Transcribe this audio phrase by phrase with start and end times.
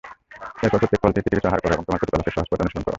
[0.63, 2.89] এরপর প্রত্যেক ফল থেকে কিছু কিছু আহার কর এবং তোমার প্রতিপালকের সহজপথ অনুসরণ কর।